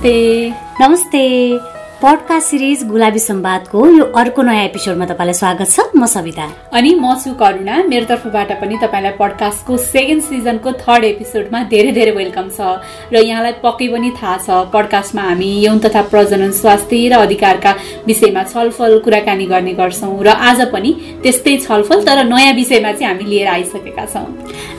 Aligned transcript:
नमस्ते। 0.00 0.48
नमस्ते। 0.80 1.58
Podcast 2.02 2.48
series 2.48 2.82
गुलाबी 2.88 3.18
सम्वादको 3.18 3.86
यो 3.86 4.04
अर्को 4.16 4.42
नयाँ 4.42 4.64
एपिसोडमा 4.64 5.04
तपाईँलाई 5.04 5.34
स्वागत 5.36 5.68
छ। 5.68 5.80
म 5.92 6.06
सविता। 6.08 6.46
अनि 6.72 6.94
म 6.96 7.12
छु 7.20 7.32
करुणा। 7.36 7.74
मेरो 7.84 8.06
तर्फबाट 8.08 8.52
पनि 8.60 8.76
तपाईँलाई 8.80 9.12
पडकास्टको 9.20 9.76
सेकेन्ड 9.76 10.22
सिजनको 10.24 10.72
थर्ड 10.80 11.04
एपिसोडमा 11.04 11.62
धेरै 11.68 11.92
धेरै 11.92 12.12
वेलकम 12.16 12.48
छ। 12.48 12.80
र 13.12 13.20
यहाँलाई 13.20 13.52
पक्कै 13.60 13.88
पनि 13.92 14.10
थाहा 14.16 14.36
छ 14.40 14.48
पडकास्टमा 14.72 15.22
हामी 15.22 15.50
यौन 15.68 15.78
तथा 15.84 16.02
प्रजनन 16.08 16.50
स्वास्थ्य 16.56 17.08
र 17.12 17.20
अधिकारका 17.20 17.72
विषयमा 18.08 18.42
छलफल 18.48 18.98
कुराकानी 19.04 19.46
गर्ने 19.52 19.72
गर्छौँ। 19.76 20.16
र 20.24 20.28
आज 20.48 20.72
पनि 20.72 20.90
त्यस्तै 21.20 21.56
छलफल 21.68 22.08
तर 22.08 22.24
नयाँ 22.24 22.56
विषयमा 22.56 22.92
चाहिँ 22.96 23.12
हामी 23.12 23.24
लिएर 23.28 23.48
आइसकेका 23.52 24.04
छौँ। 24.08 24.26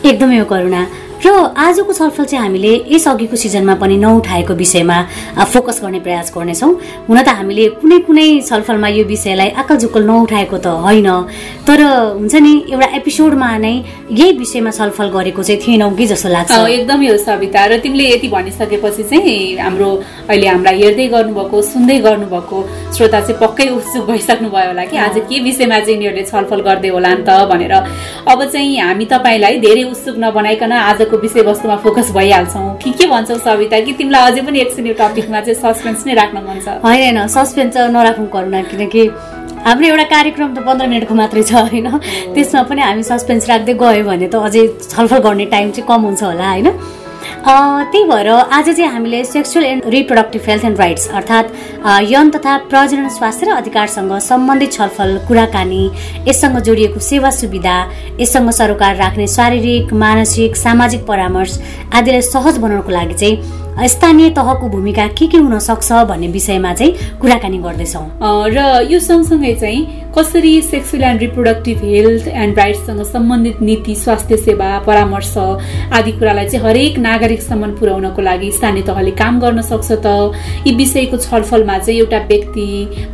एकदमै 0.01 0.37
हो 0.41 0.45
करुणा। 0.49 1.10
र 1.21 1.29
आजको 1.53 1.93
छलफल 1.93 2.25
चाहिँ 2.25 2.43
हामीले 2.43 2.73
यसअघिको 2.89 3.35
सिजनमा 3.37 3.73
पनि 3.77 3.97
नउठाएको 3.97 4.53
विषयमा 4.57 4.97
फोकस 5.53 5.81
गर्ने 5.83 5.99
प्रयास 6.01 6.31
गर्नेछौँ। 6.33 6.71
हुन 7.07 7.21
त 7.21 7.29
हामीले 7.29 7.65
कुनै 7.77 7.97
कुनै 8.09 8.27
छलफलमा 8.41 8.87
यो 8.89 9.03
विषयलाई 9.05 9.49
आकल 9.61 9.77
झुक्कल 9.77 10.03
नउठाएको 10.03 10.57
त 10.57 10.67
होइन 10.81 11.09
तर 11.67 11.79
हुन्छ 12.17 12.35
नि 12.41 12.53
एउटा 12.73 12.87
एपिसोडमा 12.97 13.49
नै 13.57 13.73
यही 14.17 14.31
विषयमा 14.41 14.71
छलफल 14.73 15.07
गरेको 15.13 15.43
चाहिँ 15.43 15.61
थिएनौँ 15.61 15.93
कि 15.93 16.05
जस्तो 16.09 16.29
लाग्छ। 16.29 16.57
एकदमै 16.57 17.07
हो 17.07 17.17
सविता 17.21 17.65
र 17.69 17.77
तिमीले 17.85 18.05
यति 18.09 18.27
भनिसकेपछि 18.33 19.03
चाहिँ 19.13 19.61
हाम्रो 19.61 19.89
अहिले 20.25 20.47
हामीलाई 20.47 20.81
हेर्दै 20.81 21.07
गर्नुभएको 21.13 21.61
सुन्दै 21.61 21.97
गर्नुभएको 22.01 22.57
श्रोता 22.97 23.19
चाहिँ 23.21 23.37
पक्कै 23.45 23.69
उत्सुक 23.77 24.09
भइसक्नु 24.09 24.49
भयो 24.49 24.67
होला 24.73 24.85
कि 24.89 24.97
आज 24.97 25.21
के 25.29 25.39
विषयमा 25.45 25.79
चाहिँ 25.85 25.95
यिनीहरूले 25.95 26.25
छलफल 26.25 26.61
गर्दै 26.65 26.89
होला 26.89 27.13
नि 27.13 27.23
त 27.29 27.45
भनेर। 27.53 27.73
अब 28.25 28.39
चाहिँ 28.49 28.79
हामी 28.81 29.05
तपाईँलाई 29.13 29.61
धेरै 29.61 29.83
उत्सुक 29.93 30.17
नबनाइकन 30.17 30.71
आज 30.81 31.09
आजको 31.11 31.21
विषयवस्तुमा 31.21 31.75
फोकस 31.83 32.11
भइहाल्छौँ। 32.15 32.77
कि 32.79 32.91
के 32.95 33.05
भन्छौ 33.11 33.37
सविता 33.43 33.79
कि 33.83 33.93
तिमीलाई 33.99 34.31
अझै 34.31 34.41
पनि 34.47 34.59
एकछिन 34.59 34.87
यो 34.87 34.93
टपिकमा 34.95 35.39
चाहिँ 35.43 35.59
सस्पेन्स 35.59 36.05
नै 36.07 36.13
राख्न 36.15 36.37
मन 36.47 36.59
छ। 36.63 36.79
होइन 36.79 37.03
होइन 37.03 37.27
सस्पेन्स 37.27 37.75
नराखौँ 37.91 38.27
करुणा 38.31 38.61
किनकि 38.71 39.03
हाम्रो 39.67 39.87
एउटा 39.91 40.03
कार्यक्रम 40.07 40.49
त 40.55 40.59
पन्ध्र 40.63 40.87
मिनटको 40.87 41.15
मात्रै 41.15 41.43
छ 41.43 41.53
होइन? 41.67 41.87
त्यसमा 42.31 42.63
पनि 42.63 42.81
हामी 42.81 43.03
सस्पेन्स 43.03 43.43
राख्दै 43.51 43.73
गयो 43.75 44.03
भने 44.07 44.27
त 44.31 44.35
अझै 44.39 44.63
छलफल 44.87 45.19
गर्ने 45.27 45.45
टाइम 45.51 45.67
चाहिँ 45.75 45.87
कम 45.91 46.01
हुन्छ 46.07 46.23
होला 46.23 46.47
होइन? 46.47 46.67
त्यही 47.43 48.03
भएर 48.05 48.27
आज 48.29 48.69
चाहिँ 48.69 48.89
हामीले 48.91 49.23
sexual 49.25 49.65
and 49.65 49.85
reproductive 49.93 50.41
health 50.47 50.65
and 50.65 50.77
rights 50.79 51.07
अर्थात् 51.09 51.47
यौन 52.11 52.29
तथा 52.29 52.57
प्रजनन 52.69 53.07
स्वास्थ्य 53.09 53.45
र 53.45 53.51
अधिकारसँग 53.51 54.13
सम्बन्धित 54.21 54.71
छलफल 54.73 55.17
कुराकानी 55.27 55.83
यससँग 56.27 56.59
जोडिएको 56.67 56.99
सेवा 57.01 57.29
सुविधा 57.31 57.75
यससँग 58.19 58.49
सरोकार 58.59 58.95
राख्ने 58.95 59.27
शारीरिक 59.27 59.93
मानसिक 60.03 60.55
सामाजिक 60.55 61.05
परामर्श 61.07 61.59
आदिलाई 61.93 62.21
सहज 62.29 62.57
बनाउनको 62.57 62.91
लागि 62.91 63.13
चाहिँ 63.13 63.87
स्थानीय 63.87 64.29
तहको 64.37 64.69
भूमिका 64.69 65.07
के 65.09 65.27
के 65.27 65.37
हुन 65.37 65.59
सक्छ 65.59 65.91
भन्ने 66.09 66.27
विषयमा 66.27 66.73
चाहिँ 66.73 67.17
कुराकानी 67.21 67.57
गर्दैछौँ। 67.57 68.05
र 68.53 68.87
यो 68.91 68.99
सँगसँगै 68.99 69.53
चाहिँ 69.61 70.10
कसरी 70.17 70.61
sexual 70.61 71.03
and 71.03 71.21
reproductive 71.21 71.83
health 71.83 72.27
and 72.27 72.57
राइट्ससँग 72.59 73.01
सम्बन्धित 73.03 73.61
नीति 73.61 73.93
स्वास्थ्य 73.95 74.37
सेवा 74.37 74.67
परामर्श 74.87 75.37
आदि 75.37 76.11
कुरालाई 76.11 76.47
चाहिँ 76.49 76.65
हरेक 76.65 76.97
नागरिकसम्म 76.99 77.71
पुर्याउनको 77.79 78.21
लागि 78.21 78.51
स्थानीय 78.51 78.83
तहले 78.83 79.11
काम 79.21 79.39
गर्न 79.39 79.61
सक्छ 79.61 79.91
त? 79.91 80.35
यी 80.67 80.75
विषयको 80.75 81.17
छलफलमा 81.17 81.77
चाहिँ 81.77 81.99
एउटा 81.99 82.17
व्यक्ति 82.27 82.67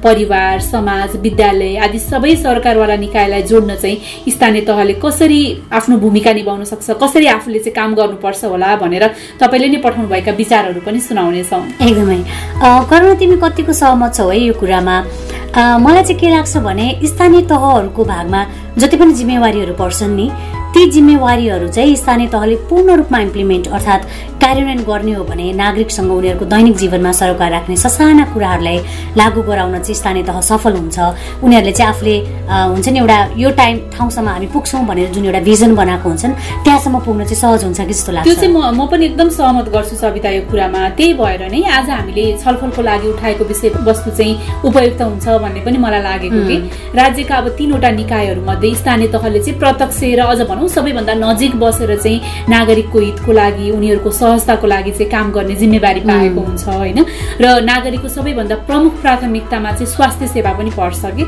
परिवार 0.04 0.60
समाज 0.62 1.16
विद्यालय 1.22 1.78
आदि 1.86 2.00
सबै 2.00 2.36
सरकारवाला 2.36 2.96
निकायलाई 3.06 3.44
जोड्न 3.46 3.76
चाहिँ 3.76 4.32
स्थानीय 4.34 4.62
तहले 4.66 4.94
कसरी 5.06 5.42
आफ्नो 5.70 5.98
भूमिका 6.02 6.34
निभाउन 6.34 6.64
सक्छ? 6.66 6.90
कसरी 7.04 7.26
आफूले 7.38 7.60
चाहिँ 7.60 7.76
काम 7.76 7.96
गर्नुपर्छ 7.96 8.44
होला 8.46 8.76
भनेर 8.82 9.08
तपाईँले 9.38 9.68
नै 9.70 9.82
पठाउनु 9.86 10.10
भएका 10.10 10.32
विचारहरू 10.42 10.82
पनि 10.82 11.00
सुनाउनेछौँ। 11.00 11.64
एकदमै। 11.78 12.20
करुणा 12.90 13.14
तिमी 13.22 13.38
कतिको 13.38 13.74
सहमत 13.74 14.16
छौ 14.18 14.30
है 14.30 14.40
यो 14.50 14.54
कुरामा? 14.58 14.98
मलाई 15.58 16.04
चाहिँ 16.04 16.20
के 16.20 16.30
लाग्छ 16.30 16.58
भने 16.66 16.87
स्थानीय 17.06 17.42
तहहरूको 17.52 18.04
भागमा 18.06 18.42
जति 18.78 18.98
पनि 18.98 19.14
जिम्मेवारीहरू 19.14 19.74
पर्छन् 19.74 20.16
नि 20.16 20.28
ती 20.74 20.86
जिम्मेवारीहरू 20.92 21.68
चाहिँ 21.68 21.96
स्थानीय 21.96 22.28
तहले 22.28 22.56
पूर्ण 22.70 22.96
रूपमा 22.98 23.20
इम्प्लिमेन्ट 23.20 23.68
अर्थात् 23.68 24.04
कार्यान्वयन 24.42 24.82
गर्ने 24.90 25.14
हो 25.18 25.24
भने 25.24 25.46
नागरिकसँग 25.54 26.12
उनीहरूको 26.12 26.46
दैनिक 26.46 26.76
जीवनमा 26.78 27.12
सरोकार 27.20 27.52
राख्ने 27.52 27.76
ससाना 27.78 28.26
कुराहरूलाई 28.34 28.78
लागू 29.18 29.42
गराउन 29.50 29.74
चाहिँ 29.80 29.96
स्थानीय 29.96 30.24
तह 30.24 30.40
सफल 30.50 30.74
हुन्छ। 30.78 30.98
उनीहरूले 31.44 31.72
चाहिँ 31.72 31.90
आफूले 31.92 32.16
हुन्छ 32.74 32.88
नि 32.90 33.00
एउटा 33.00 33.18
यो 33.38 33.50
टाइम 33.58 33.78
ठाउँसम्म 33.96 34.28
हामी 34.30 34.48
पुग्छौँ 34.54 34.86
भनेर 34.86 35.10
जुन 35.16 35.26
एउटा 35.26 35.40
भिजन 35.50 35.76
बनाएको 35.76 36.10
हुन्छन् 36.10 36.34
त्यहाँसम्म 36.64 37.00
पुग्न 37.06 37.24
चाहिँ 37.26 37.42
सहज 37.42 37.64
हुन्छ 37.64 37.80
कि 37.82 37.94
जस्तो 37.94 38.12
लाग्छ? 38.12 38.28
त्यो 38.28 38.36
चाहिँ 38.36 38.54
म 38.54 38.86
पनि 38.92 39.06
एकदम 39.06 39.30
सहमत 39.40 39.70
गर्छु 39.74 39.96
सविता 39.96 40.30
यो 40.30 40.42
कुरामा। 40.52 40.82
त्यही 40.98 41.14
भएर 41.16 41.42
नै 41.52 41.62
आज 41.78 41.90
हामीले 41.90 42.26
छलफलको 42.44 42.82
लागि 42.82 43.08
उठाएको 43.08 43.44
विषय 43.50 43.70
वस्तु 43.88 44.12
चाहिँ 44.14 44.62
उपयुक्त 44.68 45.02
हुन्छ 45.02 45.26
भन्ने 45.42 45.62
पनि 45.66 45.78
मलाई 45.82 46.02
लागेको 46.06 46.42
कि। 46.48 46.58
राज्यका 47.02 47.36
अब 47.38 47.48
तिनवटा 47.58 47.90
निकायहरू 47.98 48.42
मध्ये 48.46 48.74
स्थानीय 48.76 49.08
तहले 49.16 49.40
चाहिँ 49.42 49.60
प्रत्यक्ष 49.60 50.00
र 50.20 50.22
अझ 50.28 50.42
भनौँ 50.58 50.68
सबैभन्दा 50.68 51.14
नजिक 51.14 51.56
बसेर 51.62 51.96
चाहिँ 52.02 52.50
नागरिकको 52.50 53.00
हितको 53.00 53.32
लागि 53.32 53.70
उनीहरूको 53.72 54.12
सहजताको 54.12 54.68
लागि 54.68 54.92
चाहिँ 54.92 55.12
काम 55.12 55.32
गर्ने 55.32 55.56
जिम्मेवारी 55.56 56.02
पाएको 56.02 56.42
हुन्छ 56.42 56.68
होइन? 56.68 57.06
र 57.42 57.46
नागरिकको 57.62 58.10
सबैभन्दा 58.10 58.56
प्रमुख 58.66 58.94
प्राथमिकतामा 59.02 59.72
चाहिँ 59.72 59.86
स्वास्थ्य 59.86 60.28
सेवा 60.28 60.52
पनि 60.58 60.72
पर्छ 60.74 61.02
कि? 61.14 61.24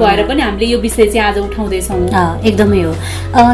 भएर 0.00 0.24
पनि 0.28 0.40
हामीले 0.40 0.66
यो 0.66 0.78
विषय 0.80 1.06
चाहिँ 1.12 1.28
आज 1.28 1.38
उठाउँदैछौँ। 1.44 2.40
एकदमै 2.40 2.82
हो। 2.82 2.92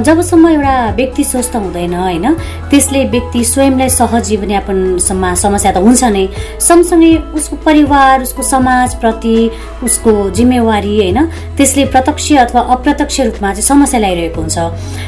जबसम्म 0.06 0.48
एउटा 0.48 0.75
व्यक्ति 0.94 1.25
स्वस्थ 1.25 1.56
हुँदैन 1.56 1.94
होइन? 1.94 2.26
त्यसले 2.70 3.04
व्यक्ति 3.10 3.44
स्वयंलाई 3.44 3.88
सहज 3.91 4.22
जीवनयापनमा 4.28 5.34
समस्या 5.34 5.72
त 5.72 5.82
हुन्छ 5.82 6.04
नै। 6.15 6.28
सँगसँगै 6.62 7.12
उसको 7.34 7.56
परिवार 7.66 8.22
उसको 8.22 8.42
समाजप्रति 8.42 9.36
उसको 9.82 10.12
जिम्मेवारी 10.31 10.94
होइन? 10.97 11.19
त्यसले 11.56 11.84
प्रत्यक्ष 11.91 12.32
अथवा 12.47 12.60
अप्रत्यक्ष 12.76 13.20
रूपमा 13.20 13.50
चाहिँ 13.53 13.66
समस्या 13.66 14.00
ल्याइरहेको 14.00 14.41
हुन्छ। 14.41 14.59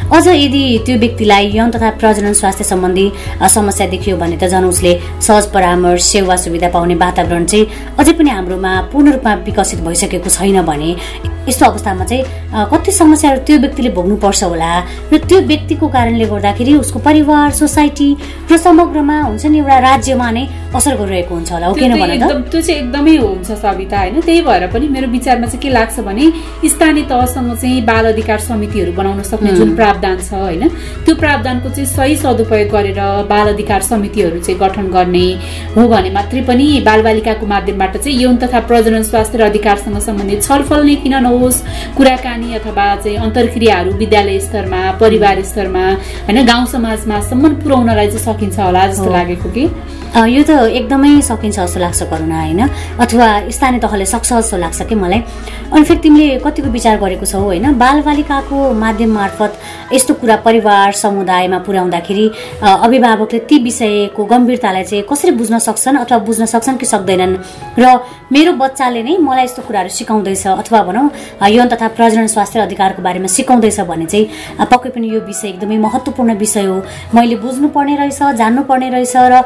अझ 0.08 0.26
यदि 0.26 0.62
त्यो 0.86 0.96
व्यक्तिलाई 0.98 1.50
यौन 1.54 1.70
तथा 1.70 1.90
प्रजनन 2.00 2.32
स्वास्थ्य 2.32 2.64
सम्बन्धी 2.64 3.06
समस्या 3.54 3.86
देखियो 3.86 4.16
भने 4.16 4.36
त 4.42 4.48
झन् 4.48 4.64
उसले 4.64 4.92
सहज 5.20 5.46
परामर्श 5.54 6.02
सेवा 6.04 6.36
सुविधा 6.44 6.68
पाउने 6.74 6.94
वातावरण 7.04 7.44
चाहिँ 7.44 7.66
अझै 7.98 8.12
पनि 8.18 8.30
हाम्रोमा 8.30 8.72
पूर्ण 8.92 9.12
रूपमा 9.12 9.34
विकसित 9.46 9.80
भइसकेको 9.84 10.30
छैन 10.30 10.60
भने 10.64 10.90
यस्तो 11.48 11.64
अवस्थामा 11.66 12.04
चाहिँ 12.04 12.24
कति 12.72 12.92
समस्याहरू 12.92 13.40
त्यो 13.46 13.58
व्यक्तिले 13.58 13.90
भोग्नुपर्छ 13.96 14.42
होला? 14.44 14.72
र 15.12 15.16
त्यो 15.28 15.40
व्यक्तिको 15.48 15.86
कारणले 15.88 16.24
गर्दाखेरि 16.32 16.74
उसको 16.74 16.98
परिवार 16.98 17.50
सोसाइटी 17.60 18.08
र 18.50 18.56
समग्रमा 18.56 19.16
हुन्छ 19.22 19.46
नि 19.46 19.58
एउटा 19.58 19.78
राज्यमा 19.78 20.30
नै 20.30 20.44
असर 20.74 20.96
गरिरहेको 21.00 21.34
हुन्छ 21.34 21.52
होला 21.52 21.72
किन 21.72 21.92
त्यो 22.50 22.60
चाहिँ 22.60 22.80
एकदमै 22.80 23.16
हुन्छ 23.16 23.50
सविता 23.64 23.98
होइन? 23.98 24.20
त्यही 24.20 24.40
भएर 24.48 24.66
पनि 24.72 24.88
मेरो 24.88 25.08
विचारमा 25.08 25.46
चाहिँ 25.46 25.60
के 25.62 25.68
लाग्छ 25.72 26.00
भने 26.08 26.24
स्थानीय 26.68 27.04
तहसँग 27.08 27.54
चाहिँ 27.56 27.80
बाल 27.84 28.04
अधिकार 28.12 28.38
समितिहरू 28.48 28.92
बनाउन 28.92 29.22
सक्ने 29.32 29.52
जुन 29.56 29.74
प्रावधान 29.76 30.16
छ 30.20 30.32
होइन? 30.34 30.68
त्यो 31.04 31.14
प्रावधानको 31.16 31.68
चाहिँ 31.68 31.88
सही 31.96 32.16
सदुपयोग 32.24 32.68
गरेर 32.76 33.00
बाल 33.32 33.52
अधिकार 33.54 33.80
समितिहरू 33.88 34.40
चाहिँ 34.44 34.58
गठन 34.60 34.86
गर्ने 34.92 35.26
हो 35.76 35.88
भने 35.88 36.10
मात्रै 36.18 36.42
पनि 36.44 36.66
बालबालिकाको 36.84 37.46
माध्यमबाट 37.54 37.96
चाहिँ 37.96 38.18
यौन 38.20 38.36
तथा 38.44 38.60
प्रजनन 38.68 39.02
स्वास्थ्य 39.08 39.38
र 39.38 39.42
अधिकारसँग 39.48 39.98
सम्बन्धित 40.08 40.42
छलफल 40.48 40.84
नै 40.84 40.94
किन 41.04 41.14
नहोस् 41.38 41.62
कुराकानी 41.96 42.54
अथवा 42.54 42.86
चाहिँ 43.02 43.16
अन्तर्क्रियाहरू 43.26 43.90
विद्यालय 44.02 44.38
स्तरमा 44.40 44.80
परिवार 45.00 45.42
स्तरमा 45.50 45.84
होइन 46.26 46.44
गाउँ 46.46 46.66
समाजमा 46.74 47.20
सम्म 47.30 47.54
पुर्याउनलाई 47.62 48.06
चाहिँ 48.10 48.24
सकिन्छ 48.26 48.58
होला 48.58 48.86
जस्तो 48.86 49.10
लागेको 49.12 49.50
कि? 49.50 49.66
यो 50.08 50.42
त 50.42 50.50
एकदमै 50.72 51.20
सकिन्छ 51.20 51.58
जस्तो 51.58 51.80
लाग्छ 51.80 52.02
करुणा 52.10 52.38
होइन? 52.40 52.60
अथवा 52.96 53.26
स्थानीय 53.52 53.80
तहले 53.80 54.06
सक्छ 54.06 54.32
जस्तो 54.32 54.56
लाग्छ 54.56 54.82
कि 54.88 54.94
मलाई? 54.94 55.20
अनि 55.72 55.84
फेरि 55.84 56.00
तिमीले 56.00 56.38
कतिको 56.44 56.68
विचार 56.72 56.96
गरेको 56.98 57.26
छौ 57.26 57.38
होइन? 57.38 57.76
बालबालिकाको 57.78 58.56
माध्यम 58.74 59.10
मार्फत 59.14 59.52
यस्तो 59.92 60.14
कुरा 60.20 60.36
परिवार 60.46 60.92
समुदायमा 60.92 61.58
पुर्याउँदाखेरि 61.66 62.26
अभिभावकले 62.62 63.38
ती 63.48 63.56
विषयको 63.62 64.24
गम्भीरतालाई 64.24 64.84
चाहिँ 64.84 65.04
कसरी 65.10 65.30
बुझ्न 65.38 65.58
सक्छन् 65.58 65.96
अथवा 65.98 66.18
बुझ्न 66.24 66.44
सक्छन् 66.46 66.78
कि 66.80 66.86
सक्दैनन्? 66.86 67.36
र 67.78 67.84
मेरो 68.32 68.52
बच्चाले 68.58 69.02
नै 69.02 69.16
मलाई 69.20 69.44
यस्तो 69.44 69.62
कुराहरू 69.62 69.88
सिकाउँदैछ 69.88 70.46
अथवा 70.46 70.82
भनौँ 70.88 71.06
यौन 71.48 71.68
तथा 71.68 71.88
प्रजनन 71.96 72.26
स्वास्थ्य 72.26 72.60
अधिकारको 72.60 73.02
बारेमा 73.02 73.28
सिकाउँदैछ 73.28 73.80
भने 73.84 74.06
चाहिँ 74.06 74.66
पक्कै 74.72 74.90
पनि 74.90 75.06
यो 75.14 75.20
विषय 75.20 75.48
एकदमै 75.48 75.78
महत्त्वपूर्ण 75.78 76.34
विषय 76.36 76.64
हो। 76.64 76.76
मैले 77.14 77.36
बुझ्नुपर्ने 77.44 77.94
रहेछ 77.96 78.20
जान्नुपर्ने 78.36 78.88
रहेछ 78.90 79.16
र 79.16 79.42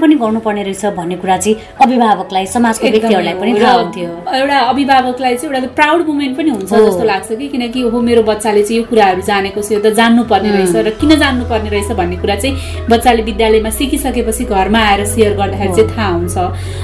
पनि 0.00 0.14
गर्नुपर्ने 0.22 0.62
रहेछ 0.62 0.84
भन्ने 0.96 1.16
कुरा 1.16 1.36
चाहिँ 1.36 1.56
अभिभावकलाई 1.82 2.46
समाजको 2.46 2.86
व्यक्तिहरूलाई 2.88 3.34
पनि 3.40 3.52
थाहा 3.60 3.72
हुन्थ्यो। 3.72 4.10
एउटा 4.38 4.58
अभिभावकलाई 4.72 5.36
चाहिँ 5.36 5.54
एउटा 5.54 5.74
प्राउड 5.74 6.06
मुमेन्ट 6.08 6.36
पनि 6.36 6.50
हुन्छ 6.50 6.72
जस्तो 6.72 7.04
लाग्छ 7.04 7.28
कि 7.32 7.48
किनकि 7.48 7.80
हो 7.92 8.00
मेरो 8.08 8.22
बच्चाले 8.22 8.62
चाहिँ 8.62 8.78
यो 8.78 8.84
कुराहरू 8.90 9.22
जानेको 9.22 9.60
छ 9.62 9.72
यो 9.72 9.80
त 9.80 9.92
जान्नुपर्ने 10.00 10.50
रहेछ 10.52 10.76
र 10.76 10.90
किन 11.00 11.10
जान्नुपर्ने 11.18 11.70
रहेछ 11.70 11.90
भन्ने 12.00 12.16
कुरा 12.22 12.36
चाहिँ 12.36 12.86
बच्चाले 12.90 13.22
विद्यालयमा 13.22 13.70
सिकिसकेपछि 13.70 14.44
घरमा 14.44 14.80
आएर 14.90 15.04
सेयर 15.12 15.36
गर्दाखेरि 15.36 15.72
चाहिँ 15.74 15.88
थाहा 15.96 16.08
हुन्छ। 16.16 16.36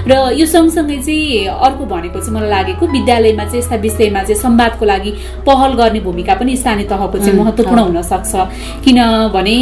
र 0.08 0.12
यो 0.40 0.46
सँगसँगै 0.46 0.98
चाहिँ 1.06 1.46
अर्को 1.48 1.84
भनेको 1.86 2.18
चाहिँ 2.20 2.34
मलाई 2.36 2.50
लागेको 2.50 2.86
विद्यालयमा 2.86 3.44
चाहिँ 3.44 3.58
यस्ता 3.58 3.76
विषयमा 3.86 4.22
चाहिँ 4.22 4.40
संवादको 4.42 4.84
लागि 4.84 5.10
पहल 5.46 5.72
गर्ने 5.80 6.00
भूमिका 6.00 6.34
पनि 6.40 6.56
स्थानीय 6.56 6.86
तहको 6.90 7.18
चाहिँ 7.18 7.38
महत्त्वपूर्ण 7.38 7.80
हुन 7.88 8.02
सक्छ 8.02 8.32
किनभने 8.84 9.56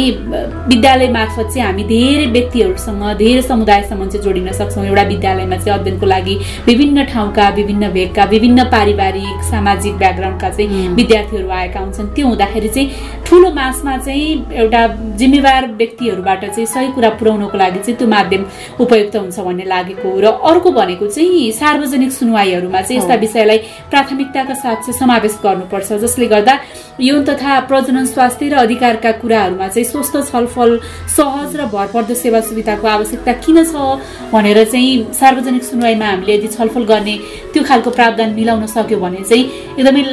विद्यालय 0.71 1.07
मार्फत 1.17 1.47
चाहिँ 1.53 1.65
हामी 1.67 1.83
धेरै 1.83 2.25
व्यक्तिहरूसँग 2.35 3.03
धेरै 3.17 3.36
समुदायसम्म 3.41 4.07
चाहिँ 4.09 4.23
जोडिन 4.23 4.51
सक्छौँ। 4.51 4.85
एउटा 4.85 5.03
विद्यालयमा 5.03 5.57
चाहिँ 5.57 5.79
अध्ययनको 5.79 6.05
लागि 6.05 6.35
विभिन्न 6.65 7.05
ठाउँका 7.13 7.49
विभिन्न 7.57 7.89
भेगका 7.91 8.23
विभिन्न 8.33 8.63
पारिवारिक 8.71 9.43
सामाजिक 9.51 9.97
ब्याकग्राउन्डका 9.97 10.49
चाहिँ 10.49 10.87
विद्यार्थीहरू 10.95 11.49
आएका 11.49 11.79
हुन्छन्। 11.79 12.07
त्यो 12.15 12.27
हुँदाखेरि 12.27 12.69
चाहिँ 12.69 12.89
ठुलो 13.27 13.51
मासमा 13.53 13.97
चाहिँ 13.97 14.55
एउटा 14.55 14.85
जिम्मेवार 15.19 15.67
व्यक्तिहरूबाट 15.77 16.45
चाहिँ 16.45 16.65
सही 16.65 16.91
कुरा 16.95 17.09
पुर्याउनको 17.19 17.57
लागि 17.57 17.79
चाहिँ 17.79 17.97
त्यो 17.97 18.07
माध्यम 18.07 18.45
उपयुक्त 18.79 19.15
हुन्छ 19.15 19.39
भन्ने 19.39 19.65
लागेको 19.65 20.09
र 20.19 20.25
अर्को 20.49 20.71
भनेको 20.71 21.07
चाहिँ 21.07 21.51
सार्वजनिक 21.51 22.11
सुनवाईहरूमा 22.11 22.81
चाहिँ 22.81 22.97
यस्ता 23.01 23.15
विषयलाई 23.23 23.57
प्राथमिकताका 23.91 24.53
साथ 24.53 24.75
चाहिँ 24.83 24.99
समावेश 24.99 25.39
गर्नुपर्छ 25.43 25.93
जसले 26.03 26.25
गर्दा 26.27 26.53
यौन 26.99 27.23
तथा 27.25 27.59
प्रजनन 27.69 28.05
स्वास्थ्य 28.05 28.49
र 28.49 28.55
अधिकारका 28.57 29.11
कुराहरूमा 29.21 29.67
चाहिँ 29.67 29.85
स्वस्थ 29.85 30.15
छलफल 30.31 30.79
सहज 31.17 31.55
र 31.55 31.65
भरपर्दो 31.73 32.13
सेवा 32.15 32.39
सुविधाको 32.47 32.87
आवश्यकता 32.87 33.26
किन 33.33 33.63
छ 33.63 33.75
भनेर 34.33 34.63
चाहिँ 34.63 35.13
सार्वजनिक 35.13 35.63
सुनवाईमा 35.63 36.05
हामीले 36.05 36.33
यदि 36.35 36.47
छलफल 36.55 36.83
गर्ने 36.91 37.15
त्यो 37.53 37.63
खालको 37.63 37.89
प्रावधान 37.97 38.29
मिलाउन 38.39 38.65
सक्यो 38.75 38.97
भने 38.99 39.23
चाहिँ 39.29 39.43
एकदमै 39.79 40.03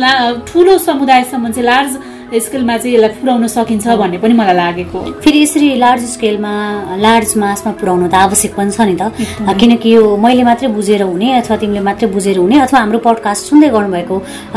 ठुलो 0.49 0.79
समुदायसम्म 0.89 1.51
चाहिँ 1.53 1.67
लार्ज 1.67 1.93
स्केलमा 2.35 2.77
चाहिँ 2.77 2.95
यसलाई 2.95 3.11
पुर्याउन 3.21 3.47
सकिन्छ 3.47 3.87
भन्ने 4.01 4.19
पनि 4.19 4.35
मलाई 4.35 4.57
लागेको 4.57 4.99
फेरि 5.23 5.43
यसरी 5.43 5.69
लार्ज 5.79 6.03
स्केलमा 6.15 6.53
लार्ज 6.99 7.37
मासमा 7.39 7.73
पुर्याउनु 7.79 8.09
त 8.09 8.15
आवश्यक 8.27 8.55
पनि 8.57 8.71
छ 8.75 8.81
नि 8.91 8.97
त। 8.99 9.55
किनकि 9.61 9.95
यो 9.95 10.17
मैले 10.17 10.43
मात्रै 10.43 10.69
बुझेर 10.75 11.03
हुने 11.03 11.29
अथवा 11.39 11.57
तिमीले 11.63 11.81
मात्रै 11.89 12.09
बुझेर 12.11 12.39
हुने 12.39 12.59
अथवा 12.67 12.81
हाम्रो 12.81 12.99
पडकास्ट 13.07 13.43
सुन्दै 13.51 13.69
गर्नुभएको 13.77 14.17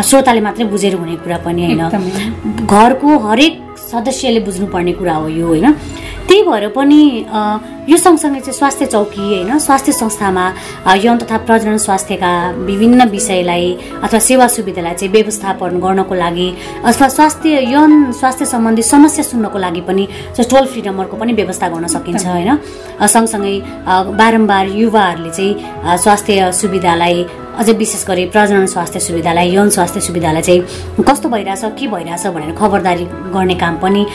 श्रोताले 0.09 0.41
मात्रै 0.47 0.65
बुझेर 0.73 0.95
हुने 0.95 1.15
कुरा 1.21 1.37
पनि 1.45 1.61
होइन। 1.65 2.65
घरको 2.65 3.09
हरेक 3.27 3.53
सदस्यले 3.91 4.39
बुझ्नुपर्ने 4.47 4.93
कुरा 4.97 5.15
हो 5.15 5.27
यो 5.29 5.45
होइन? 5.47 5.65
त्यही 6.27 6.41
भएर 6.43 6.67
पनि 6.75 7.01
यो 7.89 7.97
सँगसँगै 7.97 8.39
चाहिँ 8.39 8.57
स्वास्थ्य 8.57 8.85
चौकी 8.85 9.21
होइन 9.21 9.57
स्वास्थ्य 9.59 9.91
संस्थामा 9.91 10.45
यौन 11.03 11.17
तथा 11.17 11.37
प्रजनन 11.47 11.77
स्वास्थ्यका 11.87 12.31
विभिन्न 12.67 13.07
विषयलाई 13.09 13.67
अथवा 14.03 14.19
सेवा 14.19 14.47
सुविधालाई 14.55 14.93
चाहिँ 14.93 15.11
व्यवस्थापन 15.13 15.79
गर्नको 15.79 16.15
लागि 16.15 16.49
अथवा 16.83 17.07
स्वास्थ्य 17.07 17.61
यौन 17.71 18.11
स्वास्थ्य 18.19 18.45
सम्बन्धी 18.45 18.83
समस्या 18.83 19.23
सुन्नको 19.23 19.57
लागि 19.57 19.81
पनि 19.87 20.07
टोल 20.51 20.65
फ्री 20.67 20.81
नम्बरको 20.87 21.17
पनि 21.17 21.33
व्यवस्था 21.33 21.67
गर्न 21.69 21.87
सकिन्छ 21.95 22.25
होइन। 22.27 22.51
सँगसँगै 23.07 23.55
बारम्बार 24.19 24.65
युवाहरूले 24.75 25.31
चाहिँ 25.31 25.97
स्वास्थ्य 26.03 26.51
सुविधालाई 26.59 27.23
अझै 27.57 27.73
विशेष 27.73 28.05
गरी 28.07 28.25
प्रजनन 28.33 28.65
स्वास्थ्य 28.73 28.99
सुविधालाई 28.99 29.49
यौन 29.51 29.69
स्वास्थ्य 29.75 30.01
सुविधालाई 30.07 30.41
चाहिँ 30.41 31.03
कस्तो 31.07 31.29
भइरहेछ 31.29 31.63
के 31.79 31.87
भइरहेछ 31.87 32.25
भनेर 32.35 32.51
खबरदारी 32.59 33.05
गर्ने 33.33 33.55
काम 33.63 33.77
पनि 33.81 34.05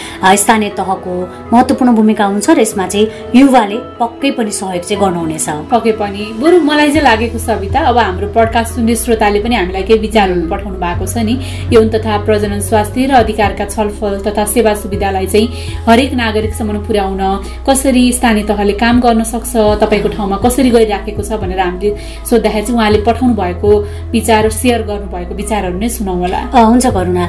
स्थानीय 0.43 0.71
तहको 0.79 1.15
महत्त्वपूर्ण 1.53 1.95
भूमिका 1.95 2.25
हुन्छ 2.25 2.51
र 2.51 2.61
यसमा 2.61 2.87
चाहिँ 2.87 3.07
युवाले 3.35 3.79
पक्कै 4.01 4.31
पनि 4.39 4.51
सहयोग 4.53 4.85
चाहिँ 4.87 5.01
गर्नुहुनेछ। 5.03 5.49
पक्कै 5.73 5.93
पनि। 5.99 6.23
बरु 6.43 6.61
मलाई 6.63 6.89
चाहिँ 6.93 7.03
लागेको 7.03 7.39
सविता 7.39 7.81
अब 7.91 7.99
हाम्रो 7.99 8.29
पडकास्ट 8.37 8.75
सुन्ने 8.75 8.95
श्रोताले 9.03 9.41
पनि 9.43 9.55
हामीलाई 9.57 9.83
केही 9.91 9.99
विचारहरू 10.07 10.47
पठाउनु 10.53 10.79
भएको 10.79 11.07
छ 11.07 11.27
नि। 11.27 11.35
यौन 11.75 11.89
तथा 11.95 12.19
प्रजनन 12.25 12.61
स्वास्थ्य 12.71 13.07
र 13.11 13.13
अधिकारका 13.23 13.67
छलफल 13.75 14.15
तथा 14.27 14.45
सेवा 14.55 14.75
सुविधालाई 14.83 15.27
चाहिँ 15.35 15.47
हरेक 15.91 16.13
नागरिकसम्म 16.23 16.79
पुर्याउन 16.87 17.23
कसरी 17.69 18.05
स्थानीय 18.13 18.45
तहले 18.51 18.79
काम 18.79 19.01
गर्न 19.03 19.23
सक्छ 19.35 19.53
तपाईँको 19.83 20.09
ठाउँमा 20.15 20.37
कसरी 20.47 20.71
गरिराखेको 20.71 21.23
छ 21.23 21.43
भनेर 21.43 21.61
हामीले 21.61 21.91
सोद्धाखेरि 22.31 22.67
चाहिँ 22.67 22.79
उहाँले 22.79 23.03
पठाउनु 23.03 23.32
भएको 23.35 23.71
विचार 24.13 24.49
सेयर 24.51 24.83
गर्नुभएको 24.89 25.35
विचारहरू 25.35 25.79
नै 25.79 25.89
सुनाउँ 25.89 26.19
होला 26.21 26.41
हुन्छ 26.55 26.87
करुणा। 26.87 27.25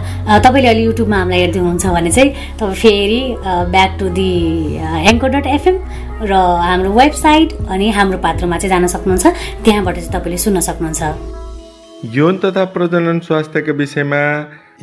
तपाईँले 0.45 0.67
अहिले 0.67 0.83
युट्युबमा 0.83 1.17
हामीलाई 1.17 1.39
हेर्दै 1.41 1.59
हुनुहुन्छ 1.59 1.85
भने 1.95 2.11
चाहिँ 2.11 2.31
तपाईँ 2.59 2.75
फेरि 2.83 3.21
back 3.75 3.91
to 3.99 4.09
the 4.17 4.29
anchor 5.11 5.29
dot 5.35 5.47
FM 5.57 5.77
र 6.23 6.33
हाम्रो 6.33 6.91
वेबसाइट 6.99 7.49
अनि 7.69 7.89
हाम्रो 7.91 8.17
पात्रमा 8.25 8.57
चाहिँ 8.57 8.69
जान 8.73 8.87
सक्नुहुन्छ। 8.95 9.25
त्यहाँबाट 9.63 9.95
चाहिँ 9.95 10.11
तपाईँले 10.15 10.37
सुन्न 10.37 10.59
सक्नुहुन्छ। 10.69 11.01
यौन 12.15 12.37
तथा 12.43 12.63
प्रजनन 12.75 13.19
स्वास्थ्यका 13.27 13.73
विषयमा 13.79 14.21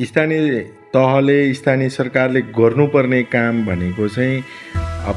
स्थानीय 0.01 0.59
तहले 0.93 1.37
स्थानीय 1.53 1.89
सरकारले 1.89 2.41
गर्नुपर्ने 2.57 3.21
काम 3.33 3.65
भनेको 3.65 4.07
चाहिँ 4.07 4.43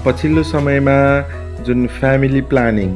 पछिल्लो 0.05 0.43
समयमा 0.43 0.99
जुन 1.67 1.87
फ्यामिली 1.97 2.41
प्लानिङ 2.51 2.91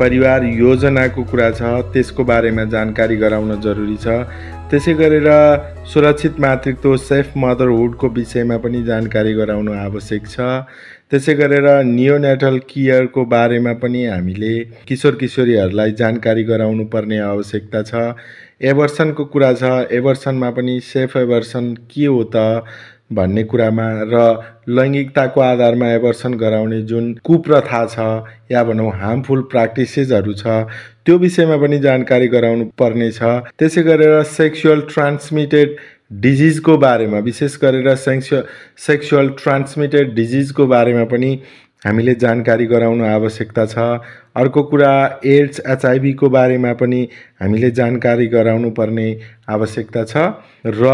परिवार 0.00 0.44
योजनाको 0.44 1.22
कुरा 1.30 1.50
छ 1.50 1.62
त्यसको 1.92 2.24
बारेमा 2.24 2.64
जानकारी 2.74 3.16
गराउन 3.16 3.60
जरुरी 3.60 3.96
छ। 3.96 4.24
त्यसै 4.70 4.92
गरेर 4.94 5.28
सुरक्षित 5.92 6.40
मातृत्व 6.40 6.96
सेफ 6.96 7.32
मदरहुडको 7.36 8.08
विषयमा 8.16 8.56
पनि 8.64 8.82
जानकारी 8.84 9.32
गराउनु 9.34 9.72
आवश्यक 9.76 10.26
छ। 10.26 10.40
त्यसै 11.10 11.34
गरेर 11.34 11.66
नियोनेटल 11.84 12.58
केयरको 12.70 13.24
बारेमा 13.32 13.72
पनि 13.82 14.04
हामीले 14.06 14.52
किशोर 14.88 15.14
किशोरीहरूलाई 15.22 15.92
जानकारी 16.00 16.44
गराउनु 16.52 16.84
पर्ने 16.92 17.18
आवश्यकता 17.26 17.82
छ। 17.82 18.14
एभर्सनको 18.70 19.24
कुरा 19.32 19.52
छ 19.52 19.64
एभर्सनमा 19.98 20.50
पनि 20.56 20.78
सेफ 20.84 21.16
एभर्सन 21.16 21.74
के 21.90 22.06
हो 22.06 22.22
त? 22.24 22.62
भन्ने 23.10 23.42
कुरामा 23.44 23.86
र 24.12 24.18
लैङ्गिकताको 24.68 25.40
आधारमा 25.42 25.86
एभर्सन 25.92 26.34
गराउने 26.42 26.80
जुन 26.90 27.12
कुप्रथा 27.24 27.84
छ 27.86 27.98
या 28.52 28.62
भनौँ 28.64 28.90
हार्मफुल 28.98 29.40
प्र्याक्टिसेसहरू 29.50 30.34
छ 30.34 30.58
त्यो 31.04 31.16
विषयमा 31.18 31.56
पनि 31.62 31.78
जानकारी 31.78 32.28
गराउनु 32.34 32.64
पर्ने 32.78 33.10
छ। 33.12 33.22
त्यसै 33.58 33.82
गरेर 33.82 34.22
सेक्सुअल 34.32 34.80
ट्रान्समिटेड 34.92 35.76
डिजिजको 36.22 36.76
बारेमा 36.78 37.18
विशेष 37.26 37.56
गरेर 37.62 37.94
सेक्सु 37.96 38.42
सेक्सुअल 38.86 39.28
ट्रान्समिटेड 39.42 40.14
डिजिजको 40.14 40.66
बारेमा 40.66 41.04
पनि 41.10 41.32
हामीले 41.86 42.14
जानकारी 42.22 42.66
गराउनु 42.66 43.04
आवश्यकता 43.06 43.64
छ। 43.66 43.78
अर्को 44.36 44.62
कुरा 44.70 44.92
एड्स 45.26 45.60
एचआइभीको 45.66 46.28
बारेमा 46.30 46.72
पनि 46.80 47.00
हामीले 47.42 47.70
जानकारी 47.78 48.26
गराउनु 48.34 48.70
पर्ने 48.78 49.08
आवश्यकता 49.48 50.04
छ। 50.04 50.16
र 50.66 50.86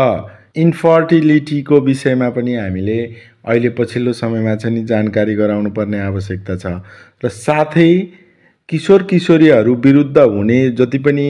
इन्फर्टिलिटीको 0.56 1.80
विषयमा 1.80 2.28
पनि 2.30 2.54
हामीले 2.54 2.98
अहिले 3.44 3.68
पछिल्लो 3.78 4.12
समयमा 4.12 4.54
चाहिँ 4.56 4.84
जानकारी 4.86 5.34
गराउनु 5.34 5.70
पर्ने 5.70 5.98
आवश्यकता 6.00 6.56
छ। 6.56 6.66
र 7.24 7.28
साथै 7.28 7.90
किशोर 8.68 9.02
किशोरीहरू 9.02 9.74
विरुद्ध 9.84 10.18
हुने 10.18 10.58
जति 10.78 10.98
पनि 10.98 11.28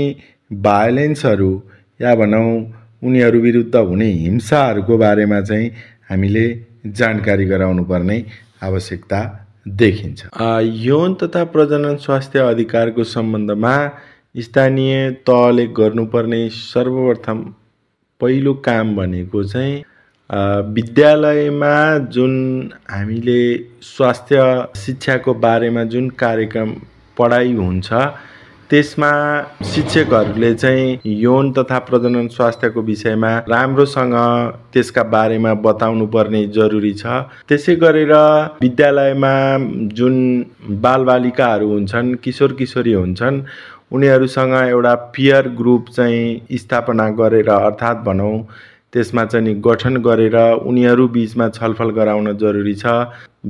भायोलेन्सहरू 0.52 1.52
या 2.00 2.14
भनौँ 2.14 2.50
उनीहरू 3.02 3.40
विरुद्ध 3.40 3.76
हुने 3.76 4.11
हिंसाहरूको 4.12 4.99
बारेमा 4.99 5.40
चाहिँ 5.40 5.70
हामीले 6.11 6.46
जानकारी 6.87 7.44
गराउनु 7.44 7.84
पर्ने 7.84 8.25
आवश्यकता 8.62 9.21
देखिन्छ। 9.68 10.21
यौन 10.87 11.14
तथा 11.23 11.45
प्रजनन 11.52 11.97
स्वास्थ्य 11.97 12.38
अधिकारको 12.49 13.04
सम्बन्धमा 13.04 13.76
स्थानीय 14.37 15.11
तहले 15.26 15.66
गर्नुपर्ने 15.76 16.49
सर्वप्रथम 16.54 17.45
पहिलो 18.20 18.54
काम 18.66 18.94
भनेको 18.96 19.44
चाहिँ 19.44 19.82
विद्यालयमा 20.75 21.75
जुन 22.12 22.32
हामीले 22.90 23.40
स्वास्थ्य 23.82 24.44
शिक्षाको 24.76 25.35
बारेमा 25.42 25.85
जुन 25.85 26.08
कार्यक्रम 26.23 26.73
पढाइ 27.16 27.52
हुन्छ 27.54 27.92
त्यसमा 28.70 29.11
शिक्षकहरूले 29.64 30.52
चाहिँ 30.54 30.99
यौन 31.06 31.52
तथा 31.52 31.78
प्रजनन 31.78 32.28
स्वास्थ्यको 32.28 32.82
विषयमा 32.82 33.30
राम्रोसँग 33.49 34.14
त्यसका 34.73 35.02
बारेमा 35.12 35.52
बताउनु 35.66 36.06
पर्ने 36.06 36.44
जरुरी 36.56 36.92
छ। 36.94 37.06
त्यसै 37.49 37.76
गरेर 37.76 38.12
विद्यालयमा 38.62 39.32
जुन 39.94 40.16
बालबालिकाहरू 40.82 41.68
हुन्छन् 41.68 42.14
किशोर 42.25 42.52
किशोरी 42.58 42.92
हुन्छन् 42.92 43.40
उनीहरूसँग 43.90 44.55
एउटा 44.55 44.95
पियर 45.14 45.49
ग्रुप 45.59 45.88
चाहिँ 45.90 46.57
स्थापना 46.59 47.09
गरेर 47.19 47.49
अर्थात् 47.50 48.05
भनौँ 48.05 48.37
त्यसमा 48.93 49.25
चाहिँ 49.26 49.55
गठन 49.61 49.97
गरेर 50.02 50.37
उनीहरू 50.62 51.07
बिचमा 51.09 51.49
छलफल 51.50 51.90
गराउन 51.90 52.33
जरुरी 52.38 52.75
छ। 52.75 52.87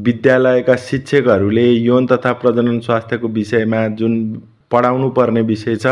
विद्यालयका 0.07 0.77
शिक्षकहरूले 0.79 1.67
यौन 1.71 2.07
तथा 2.07 2.33
प्रजनन 2.43 2.79
स्वास्थ्यको 2.81 3.29
विषयमा 3.31 3.87
जुन 3.99 4.15
पढाउनु 4.71 5.09
पर्ने 5.11 5.43
विषय 5.43 5.77
छ 5.77 5.87